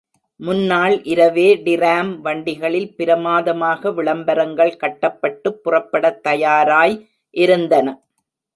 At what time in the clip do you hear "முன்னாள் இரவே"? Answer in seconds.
0.39-1.55